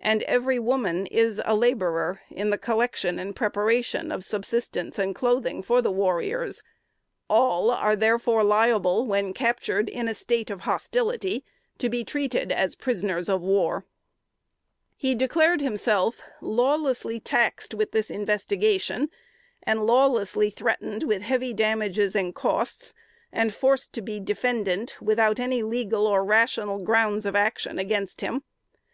And 0.00 0.22
every 0.24 0.58
woman 0.58 1.06
is 1.06 1.40
a 1.42 1.56
laborer, 1.56 2.20
in 2.28 2.50
the 2.50 2.58
collection 2.58 3.18
and 3.18 3.34
preparation 3.34 4.12
of 4.12 4.22
subsistence 4.22 4.98
and 4.98 5.14
clothing 5.14 5.62
for 5.62 5.80
the 5.80 5.90
warriors: 5.90 6.62
all 7.30 7.70
are 7.70 7.96
therefore 7.96 8.44
liable, 8.44 9.06
when 9.06 9.32
captured 9.32 9.88
in 9.88 10.06
a 10.06 10.12
state 10.12 10.50
of 10.50 10.60
hostility, 10.68 11.46
to 11.78 11.88
be 11.88 12.04
treated 12.04 12.52
as 12.52 12.74
prisoners 12.74 13.26
of 13.30 13.40
war." 13.40 13.86
He 14.96 15.14
declared 15.14 15.62
himself 15.62 16.20
"lawlessly 16.42 17.18
taxed 17.18 17.72
with 17.72 17.92
this 17.92 18.10
investigation, 18.10 19.08
and 19.62 19.86
lawlessly 19.86 20.50
threatened 20.50 21.04
with 21.04 21.22
heavy 21.22 21.54
damages 21.54 22.14
and 22.14 22.34
costs, 22.34 22.92
and 23.32 23.54
forced 23.54 23.94
to 23.94 24.02
be 24.02 24.20
defendant, 24.20 24.98
without 25.00 25.40
any 25.40 25.62
legal 25.62 26.06
or 26.06 26.22
rational 26.22 26.82
grounds 26.84 27.24
of 27.24 27.34
action 27.34 27.78
against 27.78 28.20
him. 28.20 28.42